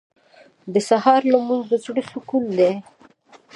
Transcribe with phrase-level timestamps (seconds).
[0.73, 2.71] •د سهار لمونځ د زړونو سکون دی.